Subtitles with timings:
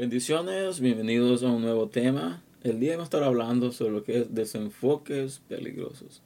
[0.00, 2.42] Bendiciones, bienvenidos a un nuevo tema.
[2.62, 6.22] El día vamos a estar hablando sobre lo que es desenfoques peligrosos.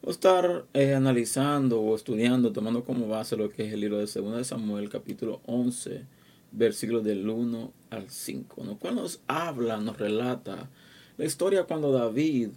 [0.00, 3.96] Vamos a estar eh, analizando o estudiando, tomando como base lo que es el libro
[3.96, 6.04] de 2 de Samuel, capítulo 11,
[6.52, 10.70] versículos del 1 al 5, en lo cual nos habla, nos relata
[11.16, 12.50] la historia cuando David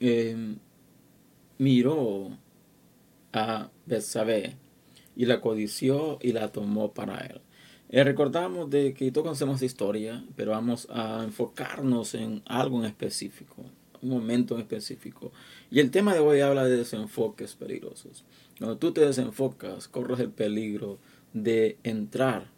[0.00, 0.56] em,
[1.58, 2.36] miró
[3.32, 4.56] a Betsabé
[5.14, 7.40] y la codició y la tomó para él.
[7.88, 12.86] Eh, recordamos de que todos conocemos esta historia, pero vamos a enfocarnos en algo en
[12.86, 13.64] específico,
[14.02, 15.30] un momento en específico.
[15.70, 18.24] Y el tema de hoy habla de desenfoques peligrosos.
[18.58, 20.98] Cuando tú te desenfocas, corres el peligro
[21.32, 22.50] de entrar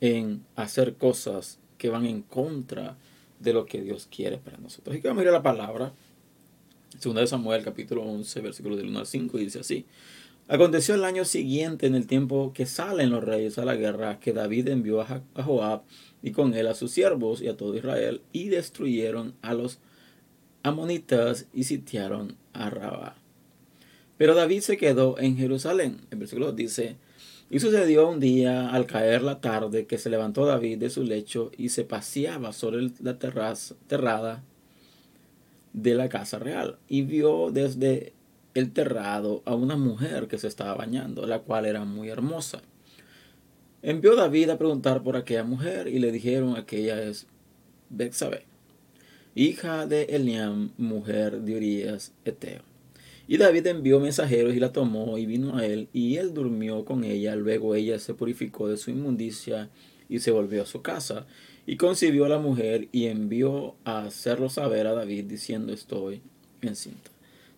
[0.00, 2.96] en hacer cosas que van en contra
[3.38, 4.96] de lo que Dios quiere para nosotros.
[4.96, 5.92] Y que vamos a ir a la palabra.
[6.98, 9.84] Segunda de Samuel, capítulo 11, versículo del 1 al 5, y dice así.
[10.48, 14.32] Aconteció el año siguiente, en el tiempo que salen los reyes a la guerra, que
[14.32, 15.82] David envió a Joab
[16.22, 19.78] y con él a sus siervos y a todo Israel, y destruyeron a los
[20.62, 23.16] amonitas y sitiaron a Rabá.
[24.18, 26.00] Pero David se quedó en Jerusalén.
[26.10, 26.96] El versículo dice,
[27.50, 31.50] y sucedió un día al caer la tarde que se levantó David de su lecho
[31.56, 34.42] y se paseaba sobre la terraza, terrada
[35.72, 38.12] de la casa real y vio desde
[38.54, 42.60] el terrado a una mujer que se estaba bañando, la cual era muy hermosa.
[43.82, 47.26] Envió David a preguntar por aquella mujer y le dijeron que ella es
[47.90, 48.44] Bexabe,
[49.34, 52.62] hija de Eliam, mujer de Urias Eteo.
[53.28, 57.04] Y David envió mensajeros y la tomó y vino a él y él durmió con
[57.04, 57.36] ella.
[57.36, 59.70] Luego ella se purificó de su inmundicia
[60.08, 61.26] y se volvió a su casa
[61.64, 66.20] y concibió a la mujer y envió a hacerlo saber a David diciendo estoy
[66.60, 67.11] encinta.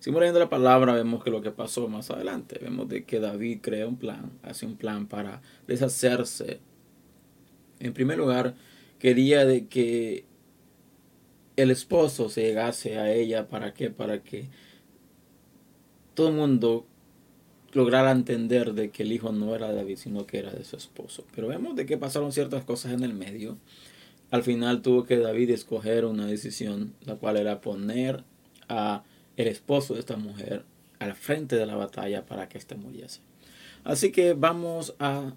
[0.05, 3.61] Seguimos leyendo la palabra, vemos que lo que pasó más adelante, vemos de que David
[3.63, 6.61] crea un plan, hace un plan para deshacerse.
[7.81, 8.55] En primer lugar,
[8.99, 10.27] quería de que
[11.57, 13.89] el esposo se llegase a ella, ¿para qué?
[13.89, 14.51] Para que
[16.13, 16.85] todo el mundo
[17.73, 20.77] lograra entender de que el hijo no era de David, sino que era de su
[20.77, 21.25] esposo.
[21.35, 23.57] Pero vemos de que pasaron ciertas cosas en el medio.
[24.31, 28.23] Al final tuvo que David escoger una decisión, la cual era poner
[28.69, 29.03] a
[29.37, 30.65] el esposo de esta mujer
[30.99, 33.21] al frente de la batalla para que éste muriese.
[33.85, 35.35] Así que vamos a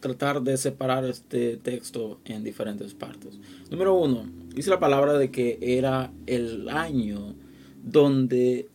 [0.00, 3.38] tratar de separar este texto en diferentes partes.
[3.70, 7.34] Número uno, dice la palabra de que era el año
[7.82, 8.68] donde,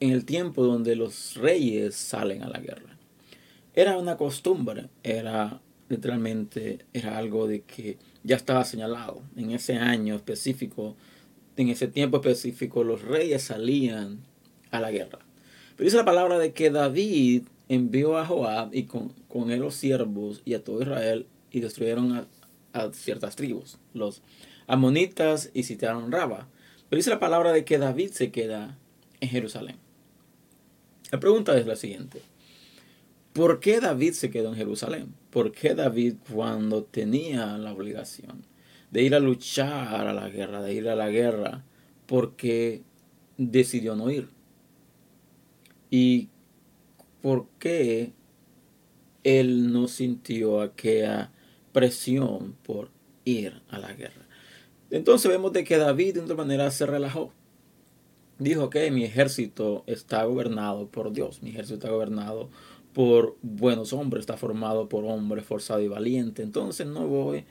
[0.00, 2.96] en el tiempo donde los reyes salen a la guerra.
[3.74, 9.22] Era una costumbre, era literalmente, era algo de que ya estaba señalado.
[9.36, 10.96] En ese año específico
[11.58, 14.20] en ese tiempo específico los reyes salían
[14.70, 15.18] a la guerra.
[15.76, 19.12] Pero dice la palabra de que David envió a Joab y con,
[19.50, 22.26] él los siervos y a todo Israel y destruyeron
[22.72, 24.22] a, ciertas tribus, los
[24.68, 26.48] amonitas y sitiaron Raba.
[26.88, 28.78] Pero dice la palabra de que David se queda
[29.20, 29.76] en Jerusalén.
[31.10, 32.22] La pregunta es la siguiente.
[33.32, 35.14] ¿Por qué David se quedó en Jerusalén?
[35.30, 38.44] ¿Por qué David cuando tenía la obligación
[38.90, 41.64] de ir a luchar a la guerra, de ir a la guerra,
[42.06, 42.82] porque
[43.36, 44.28] decidió no ir.
[45.90, 46.28] ¿Y
[47.22, 48.12] por qué
[49.24, 51.32] él no sintió aquella
[51.72, 52.90] presión por
[53.24, 54.26] ir a la guerra?
[54.90, 57.32] Entonces vemos de que David de otra manera se relajó.
[58.38, 62.50] Dijo que mi ejército está gobernado por Dios, mi ejército está gobernado
[62.94, 66.44] por buenos hombres, está formado por hombres forzados y valientes.
[66.44, 67.44] Entonces no voy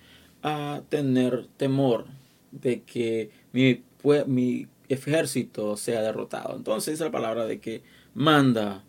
[0.43, 2.05] a tener temor
[2.51, 3.83] de que mi,
[4.27, 6.55] mi ejército sea derrotado.
[6.55, 7.83] Entonces dice la palabra de que
[8.13, 8.83] manda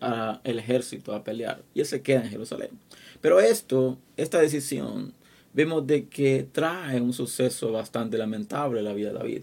[0.00, 2.70] al ejército a pelear y él se queda en Jerusalén.
[3.20, 5.14] Pero esto, esta decisión,
[5.54, 9.42] vemos de que trae un suceso bastante lamentable en la vida de David.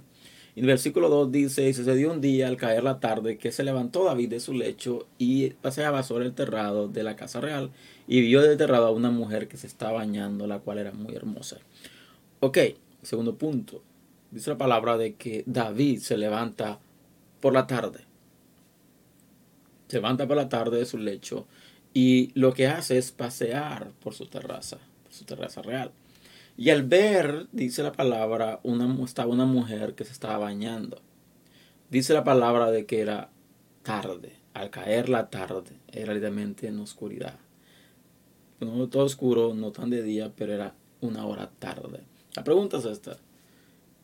[0.56, 3.64] Y el versículo 2 dice, y sucedió un día al caer la tarde que se
[3.64, 7.72] levantó David de su lecho y paseaba sobre el terrado de la casa real
[8.08, 11.16] y vio del terrado a una mujer que se estaba bañando, la cual era muy
[11.16, 11.58] hermosa.
[12.42, 12.58] Ok,
[13.02, 13.82] segundo punto.
[14.32, 16.80] Dice la palabra de que David se levanta
[17.40, 18.00] por la tarde.
[19.88, 21.48] Se levanta por la tarde de su lecho
[21.94, 25.92] y lo que hace es pasear por su terraza, por su terraza real.
[26.62, 31.02] Y al ver, dice la palabra, una, estaba una mujer que se estaba bañando.
[31.90, 33.32] Dice la palabra de que era
[33.82, 37.40] tarde, al caer la tarde, era literalmente en oscuridad.
[38.60, 42.02] Todo oscuro, no tan de día, pero era una hora tarde.
[42.36, 43.18] La pregunta es esta.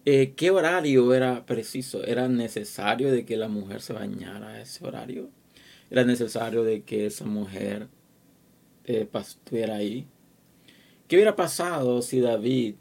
[0.06, 2.04] Eh, ¿Qué horario era preciso?
[2.06, 5.30] ¿Era necesario de que la mujer se bañara a ese horario?
[5.92, 7.88] ¿Era necesario de que esa mujer
[8.86, 10.08] eh, estuviera ahí?
[11.08, 12.76] ¿Qué hubiera pasado si David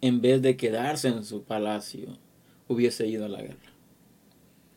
[0.00, 2.16] en vez de quedarse en su palacio,
[2.68, 3.72] hubiese ido a la guerra.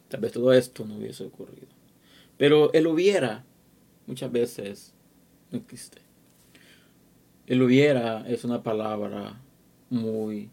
[0.07, 1.67] Tal vez todo esto no hubiese ocurrido.
[2.37, 3.43] Pero él hubiera,
[4.07, 4.93] muchas veces,
[5.51, 5.99] no existe.
[7.45, 9.41] El hubiera es una palabra
[9.89, 10.49] muy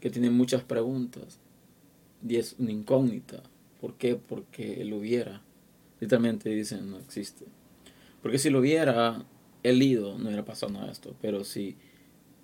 [0.00, 1.38] que tiene muchas preguntas
[2.26, 3.42] y es una incógnita.
[3.80, 4.16] ¿Por qué?
[4.16, 5.42] Porque el hubiera,
[6.00, 7.46] literalmente dicen, no existe.
[8.20, 9.24] Porque si lo hubiera,
[9.64, 11.16] él ido, no hubiera pasado nada esto.
[11.20, 11.76] Pero sí,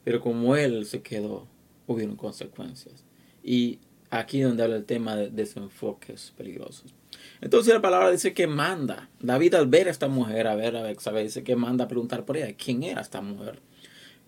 [0.02, 1.46] pero como él se quedó,
[1.86, 3.04] hubieron consecuencias.
[3.44, 3.78] Y
[4.10, 6.94] aquí donde habla el tema de desenfoques peligrosos.
[7.40, 9.08] Entonces la palabra dice que manda.
[9.20, 12.24] David al ver a esta mujer, a ver a Bexabe, dice que manda a preguntar
[12.24, 13.60] por ella, ¿quién era esta mujer?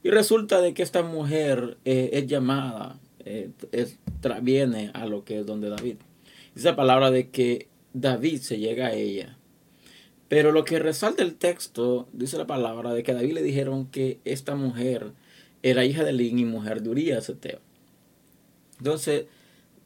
[0.02, 3.50] Y resulta de que esta mujer eh, es llamada, eh,
[4.42, 5.96] viene a lo que es donde David.
[6.54, 9.36] Dice la palabra de que David se llega a ella.
[10.32, 13.84] Pero lo que resalta el texto, dice la palabra de que a David le dijeron
[13.88, 15.12] que esta mujer
[15.62, 17.60] era hija de Lin y mujer de Urias Eteo.
[18.78, 19.26] Entonces,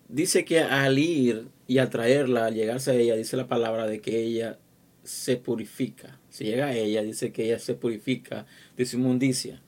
[0.08, 4.00] dice que al ir y al traerla, al llegarse a ella, dice la palabra de
[4.00, 4.60] que ella
[5.02, 6.20] se purifica.
[6.30, 8.46] Si llega a ella, dice que ella se purifica
[8.76, 9.60] de su inmundicia.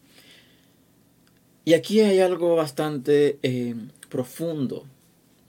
[1.65, 3.75] Y aquí hay algo bastante eh,
[4.09, 4.87] profundo,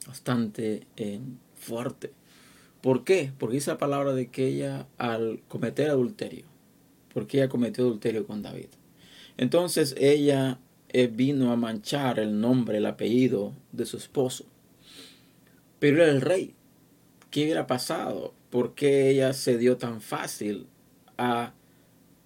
[0.07, 1.19] bastante eh,
[1.53, 2.13] fuerte.
[2.81, 3.31] ¿Por qué?
[3.37, 6.45] Porque dice la palabra de que ella al cometer adulterio,
[7.13, 8.67] porque ella cometió adulterio con David.
[9.37, 10.59] Entonces ella
[10.89, 14.45] eh, vino a manchar el nombre, el apellido de su esposo.
[15.79, 16.55] Pero era el rey.
[17.31, 18.33] ¿Qué hubiera pasado?
[18.49, 20.67] ¿Por qué ella se dio tan fácil
[21.17, 21.53] a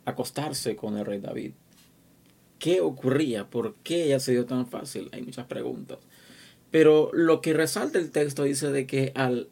[0.05, 1.51] acostarse con el rey David?
[2.57, 3.49] ¿Qué ocurría?
[3.49, 5.09] ¿Por qué ella se dio tan fácil?
[5.11, 5.97] Hay muchas preguntas.
[6.71, 9.49] Pero lo que resalta el texto dice de que al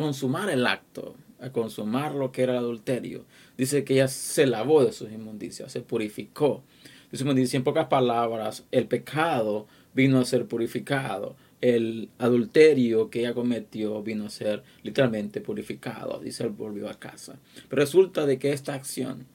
[0.00, 3.24] consumar el acto, al consumar lo que era el adulterio,
[3.56, 6.62] dice que ella se lavó de sus inmundicias, se purificó.
[7.10, 14.02] Dice en pocas palabras, el pecado vino a ser purificado el adulterio que ella cometió
[14.02, 16.18] vino a ser literalmente purificado.
[16.20, 17.38] Dice, él volvió a casa.
[17.68, 19.26] Pero resulta de que esta acción,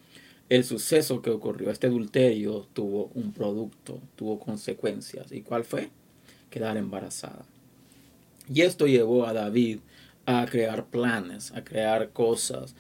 [0.50, 5.32] el suceso que ocurrió, este adulterio tuvo un producto, tuvo consecuencias.
[5.32, 5.90] ¿Y cuál fue?
[6.50, 7.46] Quedar embarazada.
[8.52, 9.80] Y esto llevó a David
[10.26, 12.76] a crear planes, a crear cosas,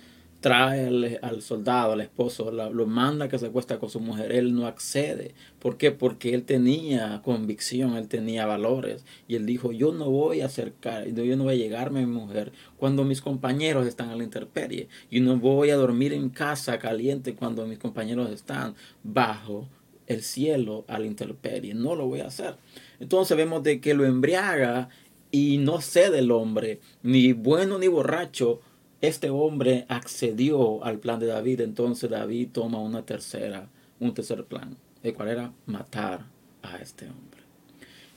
[0.45, 4.67] trae al, soldado, al esposo, lo manda que se acuesta con su mujer, él no
[4.67, 5.33] accede.
[5.57, 5.89] ¿Por qué?
[5.89, 9.05] Porque él tenía convicción, él tenía valores.
[9.27, 12.13] Y él dijo, yo no voy a acercar, yo no voy a llegarme a mi
[12.13, 14.87] mujer cuando mis compañeros están a la intemperie.
[15.09, 19.67] Yo no voy a dormir en casa caliente cuando mis compañeros están bajo
[20.05, 21.73] el cielo a la intemperie.
[21.73, 22.55] No lo voy a hacer.
[22.99, 24.89] Entonces vemos de que lo embriaga
[25.35, 28.61] y no cede el hombre, ni bueno ni borracho,
[29.01, 33.67] este hombre accedió al plan de David, entonces David toma una tercera,
[33.99, 36.25] un tercer plan, el cual era matar
[36.61, 37.41] a este hombre.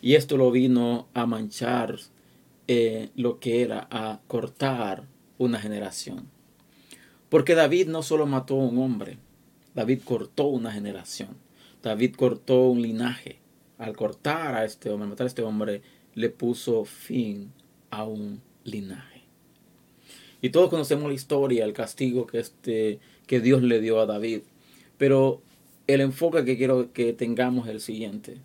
[0.00, 1.96] Y esto lo vino a manchar
[2.68, 5.02] eh, lo que era a cortar
[5.38, 6.28] una generación.
[7.30, 9.18] Porque David no solo mató a un hombre,
[9.74, 11.30] David cortó una generación.
[11.82, 13.40] David cortó un linaje.
[13.76, 15.82] Al cortar a este hombre, matar a este hombre,
[16.18, 17.52] le puso fin
[17.90, 19.22] a un linaje.
[20.42, 22.98] Y todos conocemos la historia, el castigo que, este,
[23.28, 24.40] que Dios le dio a David.
[24.96, 25.40] Pero
[25.86, 28.38] el enfoque que quiero que tengamos es el siguiente.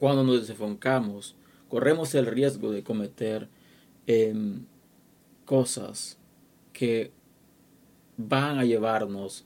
[0.00, 1.36] Cuando nos desenfocamos,
[1.68, 3.48] corremos el riesgo de cometer
[4.08, 4.64] em,
[5.44, 6.18] cosas
[6.72, 7.12] que
[8.16, 9.44] van a llevarnos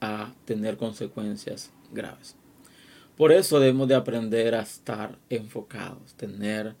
[0.00, 2.34] a tener consecuencias graves.
[3.16, 6.74] Por eso debemos de aprender a estar enfocados, tener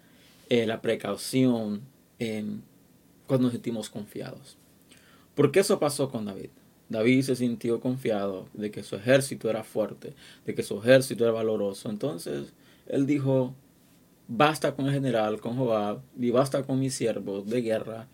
[0.48, 1.82] eh, la precaución
[3.26, 4.56] cuando nos sentimos confiados.
[5.34, 6.50] Porque eso pasó con David.
[6.88, 10.14] David se sintió confiado de que su ejército era fuerte,
[10.44, 11.90] de que su ejército era valoroso.
[11.90, 12.52] Entonces
[12.86, 13.54] él dijo,
[14.28, 18.08] basta con el general, con Joab, y basta con mis siervos de guerra,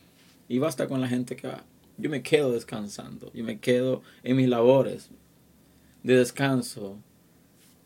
[0.49, 1.65] y basta con la gente que va.
[1.99, 5.11] Yo me quedo descansando, yo me quedo en mis labores
[6.03, 6.97] de descanso,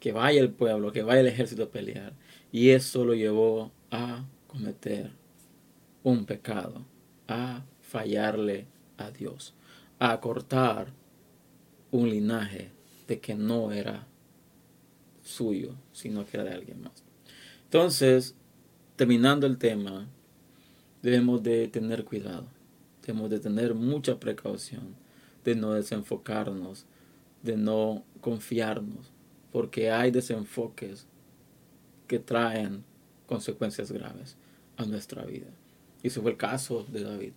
[0.05, 2.13] que vaya el pueblo, que vaya el ejército a pelear.
[2.53, 5.13] Y eso lo llevó a cometer
[6.03, 6.85] un pecado
[7.27, 8.67] a fallarle
[8.99, 9.55] a Dios,
[9.99, 10.93] a cortar
[11.91, 12.71] un linaje
[13.09, 14.07] de que no era
[15.23, 17.03] suyo, sino que era de alguien más.
[17.63, 18.35] Entonces,
[18.97, 20.07] terminando el tema,
[21.01, 22.49] debemos de tener cuidado,
[23.01, 24.97] debemos de tener mucha precaución,
[25.45, 26.85] de no desenfocarnos,
[27.43, 29.14] de no confiarnos,
[29.55, 31.07] porque hay desenfoques
[32.09, 32.83] que traen
[33.29, 34.37] consecuencias graves
[34.77, 35.47] a nuestra vida.
[36.03, 37.35] Y ese fue el caso de David.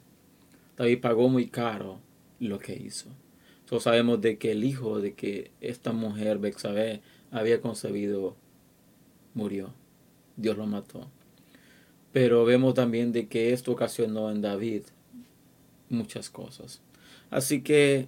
[0.77, 1.99] David pagó muy caro
[2.39, 3.09] lo que hizo.
[3.67, 8.35] Todos sabemos de que el hijo de que esta mujer, Bexabé, había concebido
[9.35, 9.75] murió.
[10.37, 11.11] Dios lo mató.
[12.13, 14.81] Pero vemos también de que esto ocasionó en David
[15.87, 16.81] muchas cosas.
[17.29, 18.07] Así que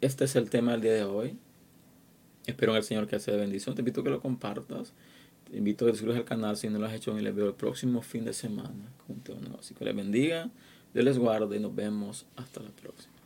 [0.00, 1.38] este es el tema del día de hoy.
[2.48, 3.74] Espero en el Señor que sea de bendición.
[3.74, 4.94] Te invito a que lo compartas.
[5.50, 7.34] Te invito a que te suscribas al canal si no lo has hecho y les
[7.34, 9.22] veo el próximo fin de semana un
[9.58, 10.50] Así que les bendiga,
[10.92, 13.17] Dios les guarde y nos vemos hasta la próxima.